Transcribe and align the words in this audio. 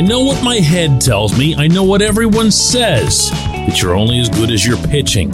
I 0.00 0.02
know 0.02 0.20
what 0.20 0.42
my 0.42 0.56
head 0.56 0.98
tells 0.98 1.38
me. 1.38 1.54
I 1.54 1.68
know 1.68 1.84
what 1.84 2.00
everyone 2.00 2.50
says 2.50 3.28
that 3.28 3.82
you're 3.82 3.94
only 3.94 4.18
as 4.18 4.30
good 4.30 4.50
as 4.50 4.66
your 4.66 4.78
pitching. 4.78 5.28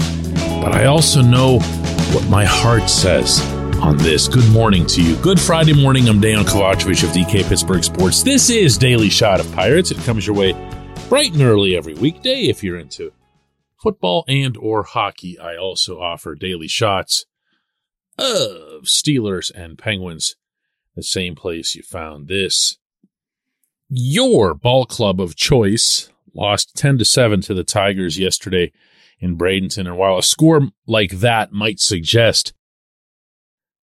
But 0.61 0.73
I 0.73 0.87
also 0.87 1.23
know 1.23 1.61
what 2.11 2.29
my 2.29 2.45
heart 2.45 2.91
says 2.91 3.41
on 3.81 3.97
this. 3.97 4.27
Good 4.27 4.51
morning 4.51 4.85
to 4.87 5.01
you. 5.01 5.15
Good 5.19 5.39
Friday 5.39 5.73
morning. 5.73 6.09
I'm 6.09 6.21
Dejan 6.21 6.43
Kovacevic 6.43 7.05
of 7.05 7.11
DK 7.11 7.49
Pittsburgh 7.49 7.85
Sports. 7.85 8.25
This 8.25 8.51
is 8.51 8.77
Daily 8.77 9.09
Shot 9.09 9.39
of 9.39 9.51
Pirates. 9.53 9.93
It 9.93 9.99
comes 9.99 10.27
your 10.27 10.35
way 10.35 10.51
bright 11.09 11.33
and 11.33 11.43
early 11.43 11.77
every 11.77 11.95
weekday 11.95 12.47
if 12.47 12.65
you're 12.65 12.81
into 12.81 13.13
football 13.81 14.25
and 14.27 14.57
or 14.57 14.83
hockey. 14.83 15.39
I 15.39 15.57
also 15.57 16.01
offer 16.01 16.35
daily 16.35 16.67
shots 16.67 17.25
of 18.19 18.87
Steelers 18.87 19.49
and 19.55 19.79
Penguins, 19.79 20.35
the 20.97 21.05
same 21.05 21.37
place 21.37 21.77
you 21.77 21.85
found 21.85 22.27
this. 22.27 22.79
Your 23.89 24.55
ball 24.55 24.85
club 24.85 25.21
of 25.21 25.37
choice 25.37 26.11
lost 26.35 26.77
10 26.77 26.99
to 26.99 27.05
7 27.05 27.41
to 27.43 27.55
the 27.55 27.65
Tigers 27.65 28.19
yesterday 28.19 28.73
in 29.21 29.39
Bradenton. 29.39 29.87
And 29.87 29.97
while 29.97 30.19
a 30.19 30.23
score 30.23 30.69
like 30.87 31.13
that 31.13 31.53
might 31.53 31.81
suggest 31.81 32.53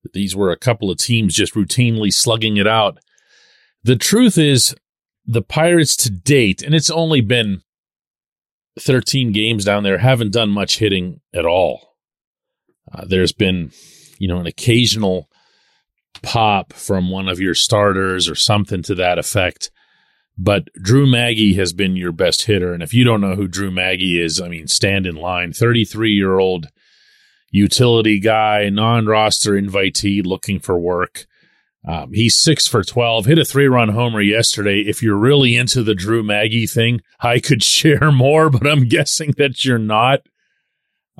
that 0.04 0.14
these 0.14 0.36
were 0.36 0.52
a 0.52 0.58
couple 0.58 0.90
of 0.90 0.98
teams 0.98 1.36
just 1.36 1.54
routinely 1.54 2.12
slugging 2.12 2.58
it 2.58 2.68
out, 2.68 2.98
the 3.84 3.96
truth 3.96 4.38
is 4.38 4.76
the 5.26 5.42
Pirates 5.42 5.96
to 5.98 6.10
date, 6.10 6.62
and 6.62 6.74
it's 6.74 6.90
only 6.90 7.22
been 7.22 7.62
13 8.80 9.32
games 9.32 9.66
down 9.66 9.84
there, 9.84 10.00
haven't 10.00 10.34
done 10.34 10.50
much 10.50 10.80
hitting 10.80 11.22
at 11.34 11.46
all. 11.46 11.96
Uh, 12.92 13.06
there's 13.06 13.32
been, 13.32 13.72
you 14.18 14.28
know, 14.28 14.40
an 14.40 14.48
occasional 14.48 15.30
pop 16.22 16.74
from 16.74 17.10
one 17.10 17.28
of 17.28 17.40
your 17.40 17.54
starters 17.54 18.30
or 18.30 18.36
something 18.36 18.82
to 18.84 18.96
that 18.96 19.18
effect. 19.18 19.72
But 20.44 20.70
Drew 20.82 21.06
Maggi 21.06 21.56
has 21.58 21.72
been 21.72 21.96
your 21.96 22.12
best 22.12 22.44
hitter. 22.44 22.74
And 22.74 22.82
if 22.82 22.96
you 22.96 23.04
don't 23.04 23.22
know 23.22 23.36
who 23.36 23.48
Drew 23.48 23.70
Maggi 23.70 24.20
is, 24.20 24.42
I 24.42 24.48
mean, 24.48 24.68
stand 24.68 25.06
in 25.06 25.16
line. 25.16 25.54
33 25.54 26.12
year 26.12 26.40
old 26.40 26.70
utility 27.52 28.20
guy, 28.20 28.68
non 28.70 29.06
roster 29.06 29.52
invitee 29.52 30.26
looking 30.26 30.60
for 30.60 30.80
work. 30.80 31.28
Um, 31.88 32.12
he's 32.14 32.40
six 32.40 32.68
for 32.68 32.84
12, 32.84 33.26
hit 33.26 33.38
a 33.38 33.46
three 33.46 33.68
run 33.68 33.90
homer 33.90 34.22
yesterday. 34.22 34.82
If 34.82 35.04
you're 35.04 35.16
really 35.18 35.56
into 35.56 35.84
the 35.84 35.94
Drew 35.94 36.24
Maggi 36.24 36.68
thing, 36.68 37.02
I 37.20 37.40
could 37.40 37.64
share 37.64 38.12
more, 38.12 38.50
but 38.50 38.66
I'm 38.66 38.88
guessing 38.88 39.36
that 39.38 39.64
you're 39.64 39.78
not. 39.78 40.22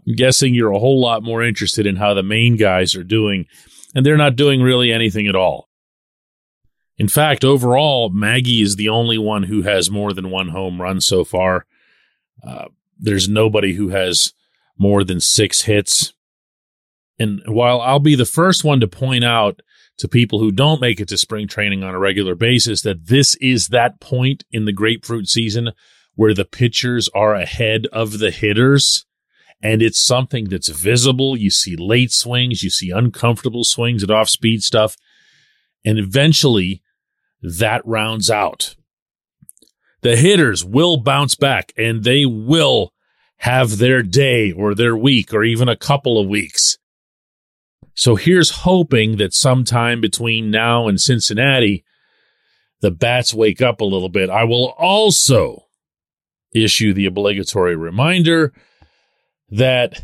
I'm 0.08 0.16
guessing 0.16 0.56
you're 0.56 0.72
a 0.72 0.80
whole 0.80 1.00
lot 1.00 1.22
more 1.22 1.44
interested 1.44 1.86
in 1.86 1.98
how 1.98 2.16
the 2.16 2.24
main 2.24 2.58
guys 2.58 2.96
are 2.96 3.04
doing, 3.04 3.46
and 3.94 4.04
they're 4.04 4.18
not 4.18 4.36
doing 4.36 4.64
really 4.64 4.92
anything 4.92 5.28
at 5.28 5.36
all. 5.36 5.68
In 7.02 7.08
fact, 7.08 7.44
overall, 7.44 8.12
Maggi 8.12 8.62
is 8.62 8.76
the 8.76 8.90
only 8.90 9.18
one 9.18 9.42
who 9.42 9.64
has 9.64 9.90
more 9.90 10.14
than 10.14 10.30
one 10.30 10.50
home 10.50 10.80
run 10.80 11.02
so 11.02 11.24
far. 11.24 11.66
Uh, 12.46 12.66
there's 12.96 13.28
nobody 13.28 13.74
who 13.74 13.90
has 13.90 14.34
more 14.78 15.04
than 15.04 15.20
six 15.20 15.62
hits. 15.62 16.14
And 17.18 17.42
while 17.48 17.82
I'll 17.82 17.98
be 17.98 18.14
the 18.14 18.24
first 18.24 18.64
one 18.64 18.80
to 18.82 18.88
point 18.88 19.24
out 19.24 19.64
to 19.98 20.08
people 20.08 20.38
who 20.38 20.52
don't 20.52 20.80
make 20.80 21.00
it 21.00 21.08
to 21.08 21.18
spring 21.18 21.48
training 21.48 21.84
on 21.84 21.96
a 21.96 22.00
regular 22.00 22.36
basis 22.36 22.84
that 22.84 23.08
this 23.08 23.34
is 23.38 23.70
that 23.70 24.00
point 24.00 24.44
in 24.52 24.66
the 24.66 24.72
grapefruit 24.72 25.28
season 25.28 25.72
where 26.14 26.36
the 26.36 26.46
pitchers 26.46 27.10
are 27.16 27.34
ahead 27.34 27.88
of 27.92 28.20
the 28.20 28.30
hitters. 28.30 29.08
And 29.60 29.82
it's 29.82 30.00
something 30.00 30.50
that's 30.50 30.70
visible. 30.70 31.36
You 31.36 31.50
see 31.50 31.76
late 31.76 32.12
swings, 32.12 32.62
you 32.62 32.70
see 32.70 32.92
uncomfortable 32.92 33.64
swings 33.64 34.04
at 34.04 34.12
off 34.12 34.30
speed 34.30 34.62
stuff. 34.62 34.98
And 35.84 35.98
eventually 35.98 36.84
that 37.42 37.82
rounds 37.86 38.30
out. 38.30 38.76
The 40.02 40.16
hitters 40.16 40.66
will 40.66 40.98
bounce 40.98 41.36
back 41.36 41.74
and 41.78 42.04
they 42.04 42.26
will 42.26 42.94
have 43.38 43.78
their 43.78 44.04
day 44.04 44.52
or 44.52 44.76
their 44.76 44.96
week 44.96 45.34
or 45.34 45.44
even 45.44 45.68
a 45.68 45.76
couple 45.76 46.20
of 46.20 46.28
weeks. 46.28 46.78
So 47.94 48.16
here's 48.16 48.50
hoping 48.50 49.18
that 49.18 49.34
sometime 49.34 50.02
between 50.02 50.50
now 50.50 50.88
and 50.88 51.00
Cincinnati, 51.00 51.84
the 52.82 52.92
bats 52.92 53.34
wake 53.34 53.62
up 53.62 53.82
a 53.82 53.86
little 53.86 54.10
bit. 54.10 54.30
I 54.30 54.44
will 54.44 54.74
also 54.78 55.66
issue 56.54 56.94
the 56.94 57.06
obligatory 57.06 57.76
reminder 57.76 58.54
that 59.50 60.04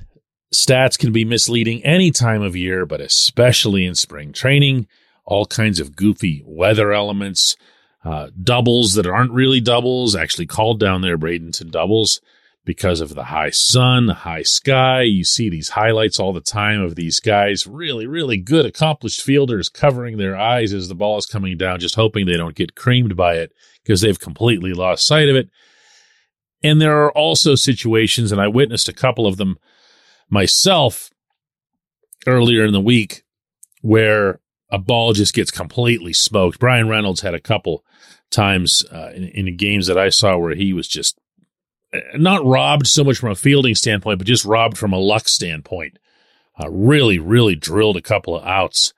stats 0.54 0.98
can 0.98 1.12
be 1.12 1.25
misleading 1.25 1.84
any 1.84 2.12
time 2.12 2.42
of 2.42 2.56
year, 2.56 2.86
but 2.86 3.02
especially 3.02 3.86
in 3.86 3.96
spring 3.96 4.31
training. 4.31 4.88
All 5.28 5.46
kinds 5.46 5.80
of 5.80 5.96
goofy 5.96 6.42
weather 6.46 6.94
elements, 6.94 7.56
uh, 8.04 8.30
doubles 8.42 8.94
that 8.94 9.06
aren't 9.06 9.34
really 9.34 9.60
doubles, 9.60 10.16
actually 10.16 10.46
called 10.48 10.80
down 10.80 11.02
there 11.02 11.18
Bradenton 11.18 11.70
doubles 11.70 12.22
because 12.64 13.02
of 13.02 13.16
the 13.16 13.26
high 13.26 13.50
sun, 13.50 14.08
high 14.10 14.44
sky. 14.44 15.02
You 15.02 15.24
see 15.24 15.50
these 15.50 15.70
highlights 15.70 16.20
all 16.20 16.34
the 16.34 16.42
time 16.42 16.82
of 16.82 16.96
these 16.96 17.20
guys, 17.20 17.68
really, 17.68 18.08
really 18.08 18.38
good, 18.38 18.66
accomplished 18.66 19.22
fielders 19.22 19.70
covering 19.70 20.18
their 20.18 20.38
eyes 20.38 20.74
as 20.74 20.88
the 20.88 20.96
ball 20.96 21.18
is 21.18 21.26
coming 21.26 21.58
down, 21.58 21.80
just 21.80 21.96
hoping 21.96 22.26
they 22.26 22.38
don't 22.38 22.56
get 22.56 22.76
creamed 22.76 23.16
by 23.16 23.36
it 23.36 23.52
because 23.84 24.02
they've 24.02 24.20
completely 24.20 24.74
lost 24.74 25.06
sight 25.06 25.30
of 25.30 25.36
it. 25.36 25.50
And 26.64 26.82
there 26.82 27.04
are 27.04 27.12
also 27.12 27.56
situations, 27.56 28.32
and 28.32 28.42
I 28.42 28.48
witnessed 28.48 28.90
a 28.90 28.94
couple 28.94 29.28
of 29.28 29.38
them 29.38 29.58
myself 30.30 31.10
earlier 32.26 32.66
in 32.66 32.74
the 32.74 32.82
week, 32.82 33.24
where 33.82 34.42
a 34.70 34.78
ball 34.78 35.14
just 35.14 35.34
gets 35.34 35.52
completely 35.52 36.14
smoked. 36.14 36.60
Bryan 36.60 36.90
Reynolds 36.90 37.22
had 37.22 37.34
a 37.34 37.40
couple 37.40 37.84
times 38.30 38.84
uh, 38.92 39.12
in, 39.16 39.26
in 39.30 39.58
games 39.58 39.88
that 39.88 39.98
I 39.98 40.10
saw 40.10 40.38
where 40.38 40.56
he 40.56 40.74
was 40.74 40.88
just 40.88 41.18
not 42.16 42.46
robbed 42.46 42.88
so 42.88 43.04
much 43.04 43.18
from 43.18 43.32
a 43.32 43.36
fielding 43.36 43.76
standpoint, 43.76 44.20
but 44.20 44.28
just 44.28 44.46
robbed 44.46 44.78
from 44.78 44.94
a 44.94 45.00
luck 45.00 45.28
standpoint. 45.28 45.98
Uh, 46.60 46.70
really, 46.70 47.20
really 47.20 47.56
drilled 47.56 47.98
a 47.98 48.02
couple 48.02 48.36
of 48.36 48.44
outs. 48.46 48.94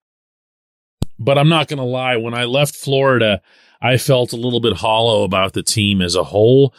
But 1.17 1.37
I'm 1.37 1.49
not 1.49 1.67
going 1.67 1.79
to 1.79 1.83
lie. 1.83 2.15
When 2.15 2.33
I 2.33 2.45
left 2.45 2.75
Florida, 2.75 3.41
I 3.81 3.97
felt 3.97 4.33
a 4.33 4.37
little 4.37 4.61
bit 4.61 4.77
hollow 4.77 5.23
about 5.23 5.53
the 5.53 5.63
team 5.63 6.01
as 6.01 6.15
a 6.15 6.25
whole, 6.25 6.73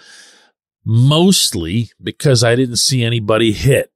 mostly 0.85 1.91
because 2.03 2.43
I 2.43 2.57
didn't 2.57 2.77
see 2.77 3.05
anybody 3.05 3.53
hit. 3.53 3.93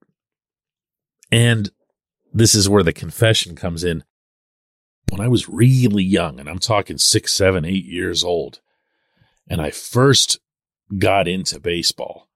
And 1.32 1.71
this 2.32 2.55
is 2.55 2.69
where 2.69 2.82
the 2.82 2.93
confession 2.93 3.56
comes 3.56 3.82
in. 3.82 4.05
When 5.14 5.25
I 5.25 5.28
was 5.28 5.48
really 5.48 6.02
young, 6.02 6.41
and 6.41 6.48
I'm 6.48 6.58
talking 6.58 6.98
six, 6.98 7.32
seven, 7.32 7.64
eight 7.64 7.84
years 7.84 8.25
old, 8.25 8.58
and 9.47 9.60
I 9.60 9.70
first 9.70 10.41
got 10.98 11.28
into 11.28 11.60
baseball, 11.60 12.28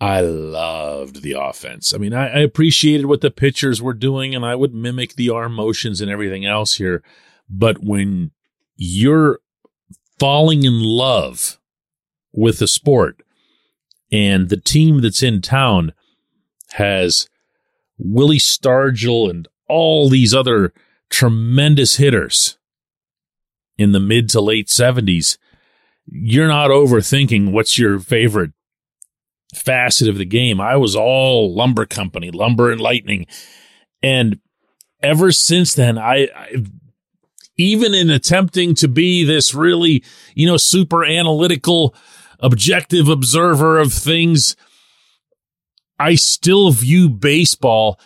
I 0.00 0.20
loved 0.20 1.22
the 1.22 1.32
offense. 1.32 1.92
I 1.92 1.98
mean, 1.98 2.14
I, 2.14 2.28
I, 2.28 2.38
appreciated 2.38 3.06
what 3.06 3.20
the 3.20 3.32
pitchers 3.32 3.82
were 3.82 3.94
doing 3.94 4.32
and 4.32 4.46
I 4.46 4.54
would 4.54 4.72
mimic 4.72 5.14
the 5.14 5.30
arm 5.30 5.54
motions 5.54 6.00
and 6.00 6.08
everything 6.08 6.46
else 6.46 6.76
here. 6.76 7.02
But 7.50 7.82
when 7.82 8.30
you're 8.76 9.40
falling 10.20 10.62
in 10.62 10.80
love 10.80 11.58
with 12.32 12.60
the 12.60 12.68
sport 12.68 13.22
and 14.12 14.50
the 14.50 14.60
team 14.60 15.00
that's 15.00 15.22
in 15.22 15.42
town 15.42 15.92
has 16.74 17.28
Willie 17.98 18.38
Stargell 18.38 19.28
and 19.28 19.48
all 19.68 20.08
these 20.08 20.32
other 20.32 20.72
tremendous 21.10 21.96
hitters 21.96 22.58
in 23.78 23.92
the 23.92 24.00
mid 24.00 24.28
to 24.30 24.40
late 24.40 24.68
70s, 24.68 25.38
you're 26.06 26.48
not 26.48 26.70
overthinking 26.70 27.52
what's 27.52 27.78
your 27.78 27.98
favorite 27.98 28.52
facet 29.54 30.08
of 30.08 30.18
the 30.18 30.24
game. 30.24 30.60
I 30.60 30.76
was 30.76 30.96
all 30.96 31.54
lumber 31.54 31.86
company, 31.86 32.30
lumber 32.30 32.70
and 32.70 32.80
lightning. 32.80 33.26
And 34.02 34.40
ever 35.02 35.32
since 35.32 35.74
then, 35.74 35.98
I, 35.98 36.28
I 36.34 36.64
even 37.56 37.94
in 37.94 38.10
attempting 38.10 38.74
to 38.76 38.88
be 38.88 39.24
this 39.24 39.54
really, 39.54 40.04
you 40.34 40.46
know, 40.46 40.56
super 40.56 41.04
analytical, 41.04 41.94
objective 42.40 43.08
observer 43.08 43.78
of 43.78 43.92
things, 43.92 44.56
I 45.98 46.16
still 46.16 46.72
view 46.72 47.08
baseball 47.08 48.00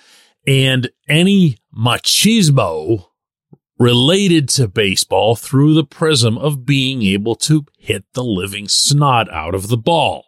and 0.46 0.90
any 1.08 1.56
machismo 1.76 3.06
related 3.79 4.49
to 4.49 4.67
baseball 4.69 5.37
through 5.37 5.75
the 5.75 5.85
prism 5.85 6.37
of 6.37 6.67
being 6.67 7.03
able 7.03 7.37
to 7.37 7.65
hit 7.79 8.05
the 8.15 8.25
living 8.25 8.69
snot 8.69 9.31
out 9.32 9.55
of 9.55 9.69
the 9.69 9.76
ball. 9.76 10.25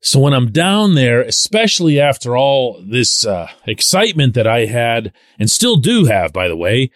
So 0.00 0.20
when 0.20 0.34
I'm 0.34 0.52
down 0.52 0.94
there, 0.94 1.22
especially 1.22 1.98
after 1.98 2.36
all 2.36 2.82
this 2.86 3.24
uh, 3.24 3.48
excitement 3.66 4.34
that 4.34 4.46
I 4.46 4.66
had 4.66 5.12
and 5.38 5.50
still 5.50 5.76
do 5.76 6.04
have, 6.04 6.32
by 6.32 6.46
the 6.46 6.56
way, 6.56 6.90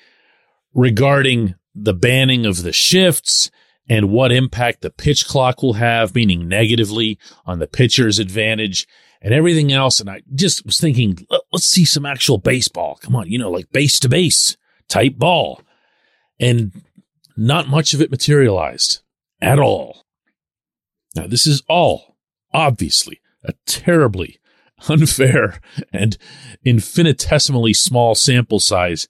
regarding 0.75 1.55
the 1.75 1.95
banning 1.95 2.45
of 2.45 2.63
the 2.63 2.73
shifts 2.73 3.51
and 3.89 4.11
what 4.11 4.31
impact 4.31 4.83
the 4.83 4.91
pitch 4.91 5.27
clock 5.27 5.63
will 5.63 5.75
have, 5.75 6.15
meaning 6.15 6.49
negatively 6.49 7.19
on 7.47 7.59
the 7.59 7.67
pitcher's 7.67 8.19
advantage 8.19 8.87
and 9.23 9.33
everything 9.33 9.73
else. 9.73 10.01
And 10.01 10.11
I 10.11 10.21
just 10.35 10.67
was 10.67 10.79
thinking, 10.79 11.27
let's 11.59 11.67
see 11.67 11.85
some 11.85 12.07
actual 12.07 12.39
baseball. 12.39 13.01
Come 13.03 13.17
on, 13.17 13.29
you 13.29 13.37
know, 13.37 13.51
like 13.51 13.73
base 13.73 13.99
to 14.01 14.09
base 14.09 14.57
type 14.89 15.17
ball. 15.17 15.61
And 16.39 16.85
not 17.37 17.69
much 17.69 17.95
of 17.95 18.01
it 18.01 18.13
materialized 18.13 19.01
at 19.41 19.59
all. 19.59 20.05
Now, 21.17 21.27
this 21.27 21.49
is 21.49 21.65
all 21.69 22.17
obviously 22.55 23.21
a 23.43 23.55
terribly 23.67 24.39
unfair 24.89 25.61
and 25.93 26.17
infinitesimally 26.65 27.75
small 27.75 28.15
sample 28.15 28.61
size 28.61 29.09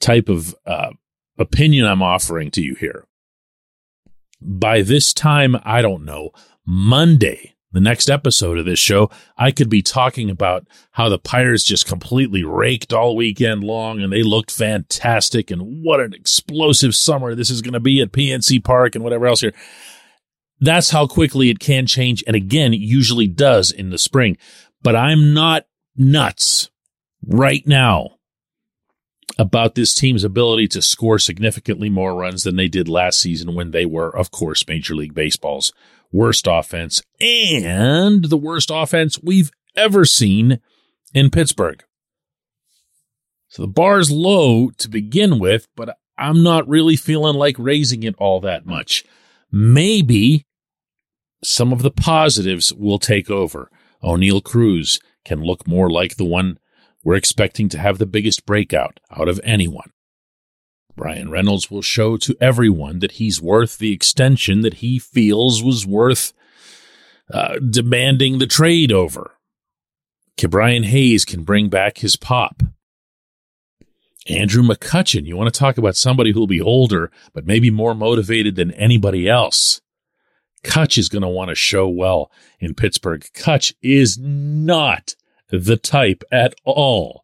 type 0.00 0.30
of 0.30 0.54
uh, 0.64 0.92
opinion 1.38 1.84
I'm 1.84 2.02
offering 2.02 2.50
to 2.52 2.62
you 2.62 2.76
here. 2.76 3.04
By 4.40 4.80
this 4.80 5.12
time, 5.12 5.56
I 5.64 5.82
don't 5.82 6.06
know, 6.06 6.30
Monday, 6.64 7.53
the 7.74 7.80
next 7.80 8.08
episode 8.08 8.56
of 8.56 8.64
this 8.64 8.78
show, 8.78 9.10
I 9.36 9.50
could 9.50 9.68
be 9.68 9.82
talking 9.82 10.30
about 10.30 10.66
how 10.92 11.08
the 11.08 11.18
Pirates 11.18 11.64
just 11.64 11.86
completely 11.86 12.44
raked 12.44 12.92
all 12.92 13.16
weekend 13.16 13.64
long 13.64 14.00
and 14.00 14.12
they 14.12 14.22
looked 14.22 14.52
fantastic 14.52 15.50
and 15.50 15.82
what 15.82 16.00
an 16.00 16.14
explosive 16.14 16.94
summer 16.94 17.34
this 17.34 17.50
is 17.50 17.62
going 17.62 17.74
to 17.74 17.80
be 17.80 18.00
at 18.00 18.12
PNC 18.12 18.62
Park 18.62 18.94
and 18.94 19.02
whatever 19.02 19.26
else 19.26 19.40
here. 19.40 19.54
That's 20.60 20.90
how 20.90 21.08
quickly 21.08 21.50
it 21.50 21.58
can 21.58 21.86
change. 21.86 22.22
And 22.28 22.36
again, 22.36 22.72
it 22.72 22.80
usually 22.80 23.26
does 23.26 23.72
in 23.72 23.90
the 23.90 23.98
spring. 23.98 24.38
But 24.80 24.94
I'm 24.94 25.34
not 25.34 25.66
nuts 25.96 26.70
right 27.26 27.66
now 27.66 28.18
about 29.36 29.74
this 29.74 29.94
team's 29.94 30.22
ability 30.22 30.68
to 30.68 30.82
score 30.82 31.18
significantly 31.18 31.90
more 31.90 32.14
runs 32.14 32.44
than 32.44 32.54
they 32.54 32.68
did 32.68 32.88
last 32.88 33.18
season 33.18 33.54
when 33.54 33.72
they 33.72 33.84
were, 33.84 34.16
of 34.16 34.30
course, 34.30 34.66
Major 34.68 34.94
League 34.94 35.14
Baseball's 35.14 35.72
worst 36.14 36.46
offense 36.48 37.02
and 37.20 38.26
the 38.26 38.36
worst 38.36 38.70
offense 38.72 39.18
we've 39.20 39.50
ever 39.76 40.04
seen 40.04 40.60
in 41.12 41.28
Pittsburgh. 41.28 41.82
So 43.48 43.62
the 43.62 43.68
bar's 43.68 44.10
low 44.10 44.70
to 44.70 44.88
begin 44.88 45.38
with, 45.38 45.66
but 45.76 45.96
I'm 46.16 46.42
not 46.42 46.68
really 46.68 46.96
feeling 46.96 47.36
like 47.36 47.56
raising 47.58 48.04
it 48.04 48.14
all 48.18 48.40
that 48.40 48.64
much. 48.64 49.04
Maybe 49.50 50.46
some 51.42 51.72
of 51.72 51.82
the 51.82 51.90
positives 51.90 52.72
will 52.72 52.98
take 52.98 53.28
over. 53.28 53.68
Oneil 54.02 54.42
Cruz 54.42 55.00
can 55.24 55.42
look 55.42 55.66
more 55.66 55.90
like 55.90 56.16
the 56.16 56.24
one 56.24 56.58
we're 57.02 57.16
expecting 57.16 57.68
to 57.70 57.78
have 57.78 57.98
the 57.98 58.06
biggest 58.06 58.46
breakout 58.46 59.00
out 59.10 59.28
of 59.28 59.40
anyone. 59.42 59.90
Bryan 60.96 61.30
Reynolds 61.30 61.70
will 61.70 61.82
show 61.82 62.16
to 62.18 62.36
everyone 62.40 63.00
that 63.00 63.12
he's 63.12 63.42
worth 63.42 63.78
the 63.78 63.92
extension 63.92 64.60
that 64.60 64.74
he 64.74 64.98
feels 64.98 65.62
was 65.62 65.86
worth 65.86 66.32
uh, 67.32 67.58
demanding 67.58 68.38
the 68.38 68.46
trade 68.46 68.92
over. 68.92 69.32
Ke'Bryan 70.36 70.84
Hayes 70.84 71.24
can 71.24 71.42
bring 71.42 71.68
back 71.68 71.98
his 71.98 72.16
pop. 72.16 72.62
Andrew 74.28 74.62
McCutchen, 74.62 75.26
you 75.26 75.36
want 75.36 75.52
to 75.52 75.58
talk 75.58 75.76
about 75.76 75.96
somebody 75.96 76.32
who'll 76.32 76.46
be 76.46 76.60
older, 76.60 77.10
but 77.32 77.46
maybe 77.46 77.70
more 77.70 77.94
motivated 77.94 78.56
than 78.56 78.70
anybody 78.72 79.28
else. 79.28 79.80
Kutch 80.64 80.96
is 80.96 81.10
going 81.10 81.22
to 81.22 81.28
want 81.28 81.50
to 81.50 81.54
show 81.54 81.86
well 81.86 82.32
in 82.58 82.74
Pittsburgh. 82.74 83.26
Kutch 83.34 83.74
is 83.82 84.18
not 84.18 85.14
the 85.50 85.76
type 85.76 86.24
at 86.32 86.54
all 86.64 87.23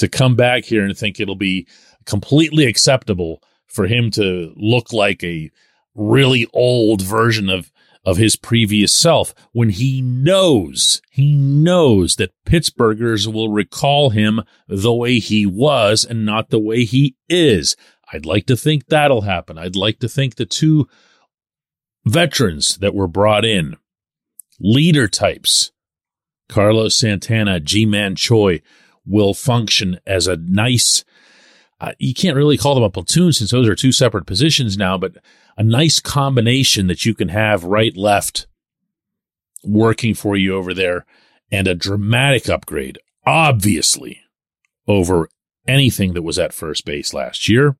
to 0.00 0.08
come 0.08 0.34
back 0.34 0.64
here 0.64 0.84
and 0.84 0.96
think 0.96 1.20
it'll 1.20 1.36
be 1.36 1.66
completely 2.06 2.64
acceptable 2.64 3.42
for 3.66 3.86
him 3.86 4.10
to 4.10 4.52
look 4.56 4.92
like 4.92 5.22
a 5.22 5.50
really 5.94 6.46
old 6.52 7.02
version 7.02 7.48
of 7.48 7.70
of 8.02 8.16
his 8.16 8.34
previous 8.34 8.94
self 8.94 9.34
when 9.52 9.68
he 9.68 10.00
knows 10.00 11.02
he 11.10 11.34
knows 11.34 12.16
that 12.16 12.32
Pittsburghers 12.46 13.30
will 13.30 13.52
recall 13.52 14.08
him 14.08 14.40
the 14.66 14.92
way 14.92 15.18
he 15.18 15.44
was 15.44 16.02
and 16.02 16.24
not 16.24 16.48
the 16.48 16.58
way 16.58 16.84
he 16.84 17.16
is. 17.28 17.76
I'd 18.10 18.24
like 18.24 18.46
to 18.46 18.56
think 18.56 18.86
that'll 18.86 19.20
happen. 19.20 19.58
I'd 19.58 19.76
like 19.76 19.98
to 19.98 20.08
think 20.08 20.36
the 20.36 20.46
two 20.46 20.88
veterans 22.06 22.78
that 22.78 22.94
were 22.94 23.06
brought 23.06 23.44
in, 23.44 23.76
leader 24.58 25.06
types, 25.06 25.70
Carlos 26.48 26.96
Santana, 26.96 27.60
Ji-Man 27.60 28.16
Choi, 28.16 28.62
will 29.06 29.34
function 29.34 29.98
as 30.06 30.26
a 30.26 30.36
nice, 30.36 31.04
uh, 31.80 31.92
you 31.98 32.14
can't 32.14 32.36
really 32.36 32.58
call 32.58 32.74
them 32.74 32.84
a 32.84 32.90
platoon 32.90 33.32
since 33.32 33.50
those 33.50 33.68
are 33.68 33.74
two 33.74 33.92
separate 33.92 34.26
positions 34.26 34.76
now, 34.76 34.98
but 34.98 35.16
a 35.56 35.62
nice 35.62 36.00
combination 36.00 36.86
that 36.86 37.04
you 37.04 37.14
can 37.14 37.28
have 37.28 37.64
right, 37.64 37.96
left 37.96 38.46
working 39.64 40.14
for 40.14 40.36
you 40.36 40.54
over 40.54 40.72
there 40.72 41.04
and 41.50 41.66
a 41.66 41.74
dramatic 41.74 42.48
upgrade, 42.48 42.98
obviously, 43.26 44.20
over 44.86 45.28
anything 45.66 46.14
that 46.14 46.22
was 46.22 46.38
at 46.38 46.54
first 46.54 46.84
base 46.84 47.12
last 47.12 47.48
year. 47.48 47.76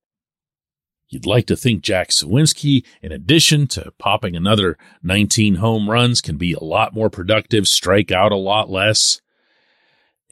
You'd 1.08 1.26
like 1.26 1.46
to 1.46 1.56
think 1.56 1.82
Jack 1.82 2.11
Suwinski, 2.11 2.84
in 3.02 3.11
addition 3.11 3.66
to 3.69 3.93
popping 3.99 4.37
another 4.37 4.78
19 5.02 5.56
home 5.56 5.90
runs, 5.90 6.20
can 6.20 6.37
be 6.37 6.52
a 6.52 6.62
lot 6.62 6.94
more 6.94 7.11
productive, 7.11 7.66
strike 7.66 8.12
out 8.12 8.31
a 8.31 8.37
lot 8.37 8.70
less. 8.70 9.20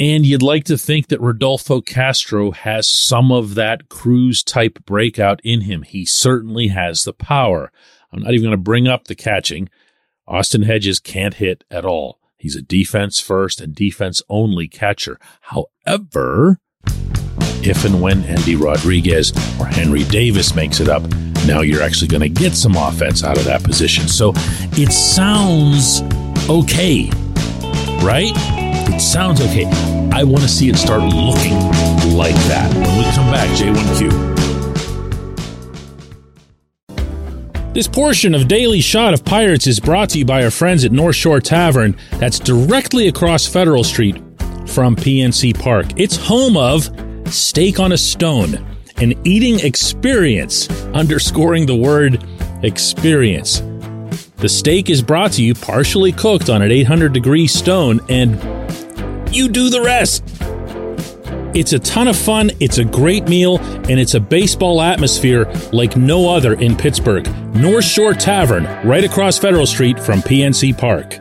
And 0.01 0.25
you'd 0.25 0.43
like 0.43 0.65
to 0.65 0.79
think 0.79 1.09
that 1.09 1.21
Rodolfo 1.21 1.81
Castro 1.81 2.53
has 2.53 2.87
some 2.87 3.33
of 3.33 3.57
that 3.57 3.89
Cruz 3.89 4.45
type 4.45 4.79
breakout 4.85 5.41
in 5.43 5.63
him. 5.63 5.83
He 5.83 6.05
certainly 6.05 6.69
has 6.69 7.03
the 7.03 7.13
power. 7.13 7.73
I'm 8.13 8.23
not 8.23 8.33
even 8.33 8.45
going 8.45 8.53
to 8.53 8.57
bring 8.57 8.87
up 8.87 9.05
the 9.05 9.17
catching. 9.17 9.69
Austin 10.27 10.63
Hedges 10.63 11.01
can't 11.01 11.35
hit 11.35 11.65
at 11.71 11.85
all. 11.85 12.21
He's 12.37 12.55
a 12.55 12.63
defense 12.63 13.19
first 13.19 13.61
and 13.61 13.75
defense 13.75 14.23
only 14.29 14.69
catcher. 14.69 15.19
However, 15.41 16.61
if 17.61 17.85
and 17.85 18.01
when 18.01 18.23
Endy 18.23 18.55
Rodriguez 18.55 19.33
or 19.59 19.67
Henry 19.67 20.05
Davis 20.05 20.55
makes 20.55 20.79
it 20.79 20.89
up, 20.89 21.03
now 21.45 21.63
you're 21.63 21.83
actually 21.83 22.09
going 22.09 22.21
to 22.21 22.29
get 22.29 22.55
some 22.55 22.77
offense 22.77 23.25
out 23.25 23.37
of 23.37 23.45
that 23.47 23.65
position. 23.65 24.07
So 24.07 24.33
it 24.77 24.93
sounds 24.93 26.03
okay, 26.49 27.11
right? 28.05 28.33
Sounds 28.99 29.41
okay. 29.41 29.65
I 30.13 30.25
want 30.25 30.43
to 30.43 30.49
see 30.49 30.69
it 30.69 30.77
start 30.77 31.03
looking 31.03 31.59
like 32.17 32.35
that. 32.47 32.73
When 32.75 32.99
we 32.99 33.05
come 33.15 33.31
back, 33.33 33.49
J1Q. 33.57 34.39
This 37.75 37.87
portion 37.87 38.35
of 38.35 38.49
Daily 38.49 38.81
Shot 38.81 39.15
of 39.15 39.25
Pirates 39.25 39.69
is 39.69 39.79
brought 39.79 40.11
to 40.11 40.19
you 40.19 40.25
by 40.25 40.43
our 40.43 40.51
friends 40.51 40.85
at 40.85 40.91
North 40.91 41.15
Shore 41.15 41.41
Tavern, 41.41 41.97
that's 42.13 42.41
directly 42.41 43.07
across 43.07 43.47
Federal 43.47 43.85
Street 43.85 44.17
from 44.67 44.97
PNC 44.97 45.57
Park. 45.59 45.87
It's 45.97 46.17
home 46.17 46.57
of 46.57 46.91
Steak 47.33 47.79
on 47.79 47.93
a 47.93 47.99
Stone, 47.99 48.55
an 48.97 49.15
eating 49.25 49.61
experience, 49.61 50.69
underscoring 50.89 51.67
the 51.67 51.77
word 51.77 52.25
experience. 52.65 53.63
The 54.39 54.49
steak 54.49 54.89
is 54.91 55.03
brought 55.03 55.33
to 55.33 55.43
you 55.43 55.55
partially 55.55 56.13
cooked 56.13 56.49
on 56.49 56.63
an 56.63 56.73
800 56.73 57.13
degree 57.13 57.47
stone, 57.47 58.01
and 58.09 58.41
you 59.33 59.49
do 59.49 59.71
the 59.71 59.83
rest. 59.83 60.25
It's 61.55 61.73
a 61.73 61.79
ton 61.79 62.09
of 62.09 62.17
fun, 62.17 62.51
it's 62.61 62.79
a 62.79 62.85
great 62.85 63.27
meal, 63.27 63.59
and 63.59 63.99
it's 63.99 64.15
a 64.15 64.21
baseball 64.21 64.83
atmosphere 64.83 65.51
like 65.73 65.97
no 65.97 66.29
other 66.29 66.55
in 66.55 66.77
Pittsburgh. 66.77 67.27
North 67.55 67.85
Shore 67.85 68.13
Tavern, 68.13 68.65
right 68.87 69.03
across 69.03 69.39
Federal 69.39 69.67
Street 69.67 69.99
from 69.99 70.21
PNC 70.21 70.77
Park. 70.77 71.19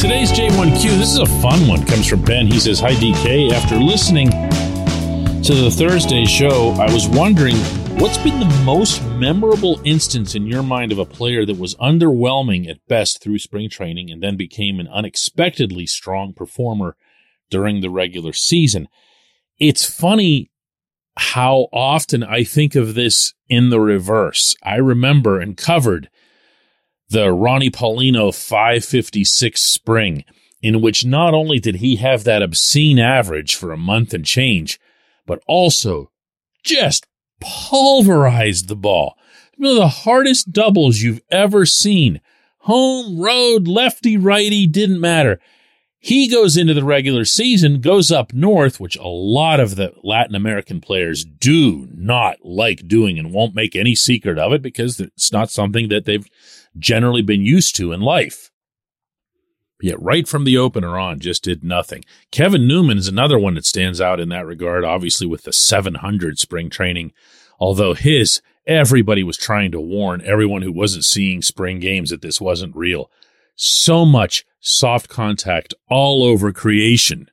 Today's 0.00 0.32
J1Q, 0.32 0.98
this 0.98 1.12
is 1.12 1.18
a 1.18 1.26
fun 1.26 1.66
one, 1.66 1.84
comes 1.84 2.06
from 2.06 2.24
Ben. 2.24 2.46
He 2.46 2.60
says, 2.60 2.78
Hi 2.80 2.92
DK, 2.92 3.50
after 3.50 3.76
listening 3.76 4.30
to 5.42 5.54
the 5.54 5.70
Thursday 5.70 6.24
show, 6.24 6.70
I 6.78 6.92
was 6.92 7.08
wondering 7.08 7.56
what's 8.00 8.18
been 8.18 8.38
the 8.38 8.62
most 8.64 9.02
memorable 9.16 9.80
instance 9.82 10.36
in 10.36 10.46
your 10.46 10.62
mind 10.62 10.92
of 10.92 11.00
a 11.00 11.04
player 11.04 11.44
that 11.44 11.58
was 11.58 11.74
underwhelming 11.76 12.70
at 12.70 12.86
best 12.86 13.20
through 13.20 13.40
spring 13.40 13.68
training 13.68 14.08
and 14.08 14.22
then 14.22 14.36
became 14.36 14.78
an 14.78 14.86
unexpectedly 14.86 15.84
strong 15.84 16.32
performer 16.32 16.96
during 17.50 17.80
the 17.80 17.90
regular 17.90 18.32
season? 18.32 18.86
It's 19.58 19.84
funny 19.84 20.52
how 21.16 21.66
often 21.72 22.22
I 22.22 22.44
think 22.44 22.76
of 22.76 22.94
this 22.94 23.34
in 23.48 23.70
the 23.70 23.80
reverse. 23.80 24.54
I 24.62 24.76
remember 24.76 25.40
and 25.40 25.56
covered 25.56 26.08
the 27.08 27.32
Ronnie 27.32 27.70
Paulino 27.70 28.32
556 28.32 29.60
spring, 29.60 30.24
in 30.62 30.80
which 30.80 31.04
not 31.04 31.34
only 31.34 31.58
did 31.58 31.76
he 31.76 31.96
have 31.96 32.22
that 32.22 32.42
obscene 32.42 33.00
average 33.00 33.56
for 33.56 33.72
a 33.72 33.76
month 33.76 34.14
and 34.14 34.24
change, 34.24 34.78
but 35.26 35.42
also 35.48 36.12
just 36.62 37.04
pulverized 37.40 38.68
the 38.68 38.76
ball. 38.76 39.16
One 39.56 39.70
of 39.70 39.76
the 39.76 39.88
hardest 39.88 40.52
doubles 40.52 41.00
you've 41.00 41.22
ever 41.30 41.66
seen. 41.66 42.20
Home, 42.58 43.20
road, 43.20 43.66
lefty, 43.66 44.16
righty, 44.16 44.66
didn't 44.66 45.00
matter. 45.00 45.40
He 46.00 46.28
goes 46.28 46.56
into 46.56 46.74
the 46.74 46.84
regular 46.84 47.24
season, 47.24 47.80
goes 47.80 48.12
up 48.12 48.32
north, 48.32 48.78
which 48.78 48.96
a 48.96 49.08
lot 49.08 49.58
of 49.58 49.74
the 49.74 49.92
Latin 50.04 50.36
American 50.36 50.80
players 50.80 51.24
do 51.24 51.88
not 51.92 52.44
like 52.44 52.86
doing 52.86 53.18
and 53.18 53.32
won't 53.32 53.54
make 53.54 53.74
any 53.74 53.96
secret 53.96 54.38
of 54.38 54.52
it 54.52 54.62
because 54.62 55.00
it's 55.00 55.32
not 55.32 55.50
something 55.50 55.88
that 55.88 56.04
they've 56.04 56.26
generally 56.78 57.22
been 57.22 57.42
used 57.42 57.74
to 57.76 57.92
in 57.92 58.00
life. 58.00 58.47
Yet 59.80 60.00
right 60.02 60.26
from 60.26 60.44
the 60.44 60.58
opener 60.58 60.98
on, 60.98 61.20
just 61.20 61.44
did 61.44 61.62
nothing. 61.62 62.04
Kevin 62.32 62.66
Newman 62.66 62.98
is 62.98 63.06
another 63.06 63.38
one 63.38 63.54
that 63.54 63.64
stands 63.64 64.00
out 64.00 64.18
in 64.18 64.28
that 64.30 64.46
regard, 64.46 64.84
obviously 64.84 65.26
with 65.26 65.44
the 65.44 65.52
700 65.52 66.38
spring 66.38 66.68
training. 66.68 67.12
Although 67.60 67.94
his, 67.94 68.42
everybody 68.66 69.22
was 69.22 69.36
trying 69.36 69.70
to 69.72 69.80
warn 69.80 70.20
everyone 70.24 70.62
who 70.62 70.72
wasn't 70.72 71.04
seeing 71.04 71.42
spring 71.42 71.78
games 71.78 72.10
that 72.10 72.22
this 72.22 72.40
wasn't 72.40 72.74
real. 72.74 73.10
So 73.54 74.04
much 74.04 74.44
soft 74.58 75.08
contact 75.08 75.74
all 75.88 76.24
over 76.24 76.52
creation. 76.52 77.30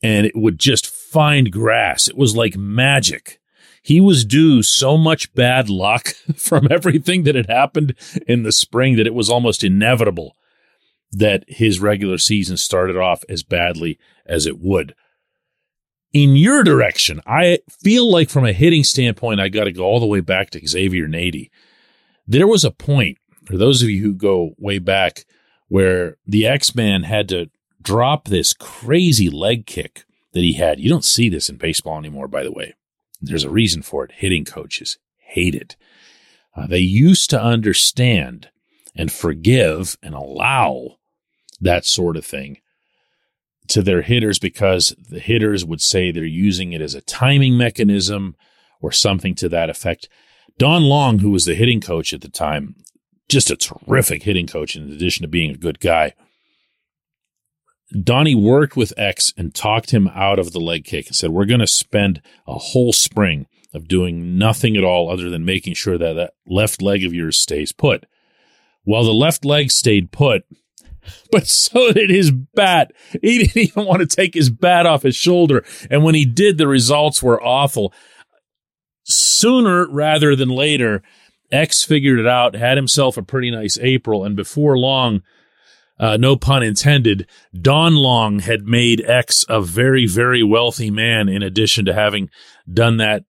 And 0.00 0.26
it 0.26 0.36
would 0.36 0.60
just 0.60 0.86
find 0.86 1.50
grass. 1.50 2.06
It 2.06 2.16
was 2.16 2.36
like 2.36 2.56
magic. 2.56 3.40
He 3.82 4.00
was 4.00 4.24
due 4.24 4.62
so 4.62 4.96
much 4.96 5.34
bad 5.34 5.68
luck 5.68 6.08
from 6.36 6.68
everything 6.70 7.24
that 7.24 7.34
had 7.34 7.46
happened 7.46 7.96
in 8.28 8.44
the 8.44 8.52
spring 8.52 8.94
that 8.96 9.08
it 9.08 9.14
was 9.14 9.28
almost 9.28 9.64
inevitable 9.64 10.36
that 11.12 11.44
his 11.46 11.80
regular 11.80 12.18
season 12.18 12.56
started 12.56 12.96
off 12.96 13.22
as 13.28 13.42
badly 13.42 13.98
as 14.26 14.46
it 14.46 14.58
would. 14.58 14.94
In 16.12 16.36
your 16.36 16.62
direction, 16.62 17.20
I 17.26 17.60
feel 17.70 18.10
like 18.10 18.28
from 18.28 18.44
a 18.44 18.52
hitting 18.52 18.84
standpoint, 18.84 19.40
I 19.40 19.48
got 19.48 19.64
to 19.64 19.72
go 19.72 19.84
all 19.84 20.00
the 20.00 20.06
way 20.06 20.20
back 20.20 20.50
to 20.50 20.66
Xavier 20.66 21.06
Nady. 21.06 21.50
There 22.26 22.46
was 22.46 22.64
a 22.64 22.70
point, 22.70 23.18
for 23.46 23.56
those 23.56 23.82
of 23.82 23.88
you 23.88 24.02
who 24.02 24.14
go 24.14 24.54
way 24.58 24.78
back, 24.78 25.24
where 25.68 26.16
the 26.26 26.46
X 26.46 26.74
Man 26.74 27.04
had 27.04 27.28
to 27.30 27.50
drop 27.80 28.26
this 28.26 28.52
crazy 28.52 29.30
leg 29.30 29.66
kick 29.66 30.04
that 30.32 30.40
he 30.40 30.54
had. 30.54 30.80
You 30.80 30.88
don't 30.88 31.04
see 31.04 31.28
this 31.28 31.48
in 31.48 31.56
baseball 31.56 31.98
anymore, 31.98 32.28
by 32.28 32.42
the 32.42 32.52
way. 32.52 32.74
There's 33.20 33.44
a 33.44 33.50
reason 33.50 33.82
for 33.82 34.04
it. 34.04 34.12
Hitting 34.12 34.44
coaches 34.44 34.98
hate 35.16 35.54
it. 35.54 35.76
Uh, 36.54 36.66
they 36.66 36.78
used 36.78 37.30
to 37.30 37.42
understand 37.42 38.50
and 38.94 39.10
forgive 39.10 39.96
and 40.02 40.14
allow 40.14 40.98
that 41.62 41.86
sort 41.86 42.16
of 42.16 42.26
thing 42.26 42.58
to 43.68 43.82
their 43.82 44.02
hitters 44.02 44.38
because 44.38 44.94
the 45.08 45.20
hitters 45.20 45.64
would 45.64 45.80
say 45.80 46.10
they're 46.10 46.24
using 46.24 46.72
it 46.72 46.80
as 46.80 46.94
a 46.94 47.00
timing 47.00 47.56
mechanism 47.56 48.36
or 48.80 48.92
something 48.92 49.34
to 49.36 49.48
that 49.48 49.70
effect. 49.70 50.08
Don 50.58 50.82
Long, 50.82 51.20
who 51.20 51.30
was 51.30 51.44
the 51.44 51.54
hitting 51.54 51.80
coach 51.80 52.12
at 52.12 52.20
the 52.20 52.28
time, 52.28 52.74
just 53.28 53.50
a 53.50 53.56
terrific 53.56 54.24
hitting 54.24 54.46
coach 54.46 54.76
in 54.76 54.90
addition 54.90 55.22
to 55.22 55.28
being 55.28 55.50
a 55.50 55.56
good 55.56 55.80
guy. 55.80 56.12
Donnie 58.02 58.34
worked 58.34 58.76
with 58.76 58.92
X 58.96 59.32
and 59.36 59.54
talked 59.54 59.92
him 59.92 60.08
out 60.08 60.38
of 60.38 60.52
the 60.52 60.60
leg 60.60 60.84
kick 60.84 61.06
and 61.06 61.16
said, 61.16 61.30
We're 61.30 61.44
going 61.44 61.60
to 61.60 61.66
spend 61.66 62.20
a 62.46 62.54
whole 62.54 62.92
spring 62.92 63.46
of 63.74 63.88
doing 63.88 64.38
nothing 64.38 64.76
at 64.76 64.84
all 64.84 65.10
other 65.10 65.30
than 65.30 65.44
making 65.44 65.74
sure 65.74 65.98
that 65.98 66.14
that 66.14 66.34
left 66.46 66.82
leg 66.82 67.04
of 67.04 67.14
yours 67.14 67.38
stays 67.38 67.72
put. 67.72 68.06
Well, 68.84 69.04
the 69.04 69.12
left 69.12 69.44
leg 69.44 69.70
stayed 69.70 70.10
put 70.10 70.44
but 71.30 71.46
so 71.46 71.92
did 71.92 72.10
his 72.10 72.30
bat. 72.30 72.92
He 73.20 73.38
didn't 73.38 73.56
even 73.56 73.84
want 73.86 74.00
to 74.00 74.16
take 74.16 74.34
his 74.34 74.50
bat 74.50 74.86
off 74.86 75.02
his 75.02 75.16
shoulder. 75.16 75.64
And 75.90 76.04
when 76.04 76.14
he 76.14 76.24
did, 76.24 76.58
the 76.58 76.68
results 76.68 77.22
were 77.22 77.42
awful. 77.42 77.92
Sooner 79.04 79.88
rather 79.88 80.36
than 80.36 80.48
later, 80.48 81.02
X 81.50 81.82
figured 81.82 82.18
it 82.18 82.26
out, 82.26 82.54
had 82.54 82.78
himself 82.78 83.16
a 83.16 83.22
pretty 83.22 83.50
nice 83.50 83.78
April, 83.78 84.24
and 84.24 84.34
before 84.34 84.78
long, 84.78 85.22
uh, 85.98 86.16
no 86.16 86.34
pun 86.34 86.62
intended, 86.62 87.28
Don 87.58 87.94
Long 87.94 88.38
had 88.38 88.62
made 88.62 89.04
X 89.06 89.44
a 89.48 89.60
very, 89.60 90.06
very 90.06 90.42
wealthy 90.42 90.90
man 90.90 91.28
in 91.28 91.42
addition 91.42 91.84
to 91.84 91.94
having 91.94 92.30
done 92.72 92.96
that 92.96 93.24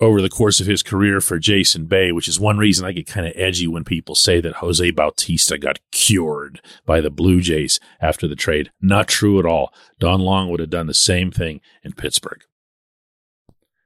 over 0.00 0.22
the 0.22 0.28
course 0.28 0.60
of 0.60 0.66
his 0.66 0.82
career 0.82 1.20
for 1.20 1.38
Jason 1.38 1.86
Bay, 1.86 2.12
which 2.12 2.28
is 2.28 2.38
one 2.38 2.58
reason 2.58 2.86
I 2.86 2.92
get 2.92 3.06
kind 3.06 3.26
of 3.26 3.32
edgy 3.34 3.66
when 3.66 3.84
people 3.84 4.14
say 4.14 4.40
that 4.40 4.56
Jose 4.56 4.90
Bautista 4.92 5.58
got 5.58 5.80
cured 5.90 6.60
by 6.86 7.00
the 7.00 7.10
Blue 7.10 7.40
Jays 7.40 7.80
after 8.00 8.28
the 8.28 8.36
trade. 8.36 8.70
Not 8.80 9.08
true 9.08 9.38
at 9.38 9.46
all. 9.46 9.72
Don 9.98 10.20
Long 10.20 10.50
would 10.50 10.60
have 10.60 10.70
done 10.70 10.86
the 10.86 10.94
same 10.94 11.30
thing 11.30 11.60
in 11.82 11.92
Pittsburgh. 11.92 12.42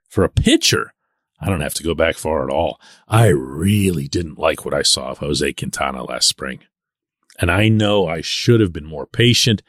For 0.09 0.25
a 0.25 0.29
pitcher, 0.29 0.93
I 1.41 1.49
don't 1.49 1.63
have 1.63 1.75
to 1.75 1.83
go 1.83 1.95
back 1.95 2.17
far 2.17 2.45
at 2.45 2.53
all. 2.53 2.79
I 3.09 3.29
really 3.29 4.07
didn't 4.07 4.39
like 4.39 4.65
what 4.65 4.75
I 4.75 4.83
saw 4.83 5.11
of 5.11 5.19
Jose 5.19 5.53
Quintana 5.55 6.05
last 6.05 6.29
spring. 6.29 6.61
And 7.41 7.51
I 7.51 7.69
know 7.69 8.07
I 8.07 8.21
should 8.21 8.61
have 8.61 8.73
been 8.73 8.87
more 8.87 9.07
patient 9.07 9.63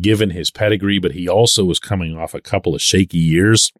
given 0.00 0.30
his 0.30 0.52
pedigree, 0.52 1.00
but 1.00 1.12
he 1.12 1.28
also 1.28 1.64
was 1.64 1.80
coming 1.80 2.16
off 2.16 2.32
a 2.32 2.40
couple 2.40 2.74
of 2.74 2.80
shaky 2.80 3.18
years 3.18 3.72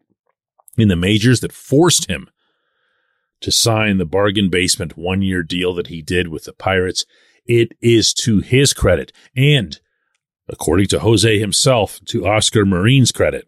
in 0.77 0.87
the 0.87 0.95
majors 0.95 1.39
that 1.41 1.51
forced 1.51 2.09
him 2.09 2.29
to 3.41 3.51
sign 3.51 3.97
the 3.97 4.05
bargain 4.05 4.49
basement 4.49 4.97
one 4.97 5.21
year 5.21 5.43
deal 5.43 5.73
that 5.73 5.87
he 5.87 6.01
did 6.01 6.27
with 6.27 6.45
the 6.45 6.53
Pirates. 6.53 7.05
It 7.45 7.73
is 7.81 8.13
to 8.15 8.39
his 8.39 8.73
credit 8.73 9.11
and, 9.35 9.79
according 10.47 10.87
to 10.87 10.99
Jose 10.99 11.39
himself, 11.39 11.99
to 12.05 12.27
Oscar 12.27 12.65
Marin's 12.65 13.11
credit 13.11 13.47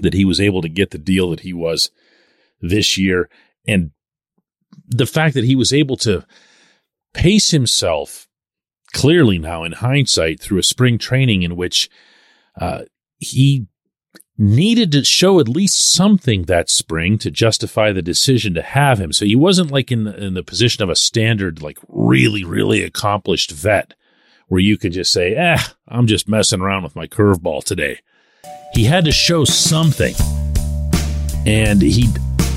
that 0.00 0.14
he 0.14 0.24
was 0.24 0.40
able 0.40 0.62
to 0.62 0.68
get 0.68 0.90
the 0.90 0.98
deal 0.98 1.30
that 1.30 1.40
he 1.40 1.52
was 1.52 1.90
this 2.60 2.96
year. 2.96 3.28
And 3.66 3.90
the 4.86 5.06
fact 5.06 5.34
that 5.34 5.44
he 5.44 5.56
was 5.56 5.72
able 5.72 5.96
to 5.98 6.24
pace 7.12 7.50
himself 7.50 8.28
clearly 8.92 9.38
now 9.38 9.64
in 9.64 9.72
hindsight 9.72 10.40
through 10.40 10.58
a 10.58 10.64
spring 10.64 10.98
training 10.98 11.42
in 11.42 11.56
which 11.56 11.90
uh, 12.60 12.82
he 13.18 13.66
needed 14.36 14.90
to 14.92 15.04
show 15.04 15.38
at 15.38 15.48
least 15.48 15.92
something 15.92 16.42
that 16.44 16.68
spring 16.68 17.18
to 17.18 17.30
justify 17.30 17.92
the 17.92 18.02
decision 18.02 18.54
to 18.54 18.62
have 18.62 18.98
him. 18.98 19.12
So 19.12 19.24
he 19.24 19.36
wasn't 19.36 19.70
like 19.70 19.92
in 19.92 20.04
the, 20.04 20.16
in 20.16 20.34
the 20.34 20.42
position 20.42 20.82
of 20.82 20.90
a 20.90 20.96
standard, 20.96 21.62
like 21.62 21.78
really, 21.88 22.44
really 22.44 22.82
accomplished 22.82 23.52
vet 23.52 23.94
where 24.48 24.60
you 24.60 24.76
could 24.76 24.92
just 24.92 25.12
say, 25.12 25.34
eh, 25.34 25.58
I'm 25.88 26.06
just 26.06 26.28
messing 26.28 26.60
around 26.60 26.82
with 26.82 26.96
my 26.96 27.06
curveball 27.06 27.64
today. 27.64 28.00
He 28.74 28.84
had 28.84 29.04
to 29.04 29.12
show 29.12 29.44
something. 29.44 30.14
And 31.46 31.80
he 31.80 32.08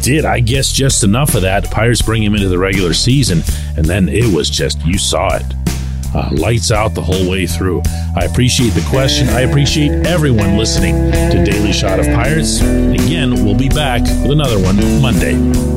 did, 0.01 0.25
I 0.25 0.39
guess, 0.39 0.71
just 0.71 1.03
enough 1.03 1.35
of 1.35 1.41
that. 1.43 1.69
Pirates 1.69 2.01
bring 2.01 2.23
him 2.23 2.33
into 2.33 2.47
the 2.47 2.57
regular 2.57 2.93
season, 2.93 3.43
and 3.75 3.85
then 3.85 4.09
it 4.09 4.33
was 4.33 4.49
just, 4.49 4.83
you 4.85 4.97
saw 4.97 5.35
it 5.35 5.76
uh, 6.17 6.29
lights 6.31 6.71
out 6.71 6.93
the 6.93 7.01
whole 7.01 7.29
way 7.29 7.45
through. 7.45 7.81
I 8.15 8.25
appreciate 8.25 8.73
the 8.73 8.85
question. 8.89 9.29
I 9.29 9.41
appreciate 9.41 9.91
everyone 10.05 10.57
listening 10.57 10.95
to 11.11 11.43
Daily 11.45 11.71
Shot 11.71 11.99
of 11.99 12.07
Pirates. 12.07 12.59
Again, 12.59 13.45
we'll 13.45 13.57
be 13.57 13.69
back 13.69 14.01
with 14.01 14.31
another 14.31 14.59
one 14.59 14.77
Monday. 15.01 15.76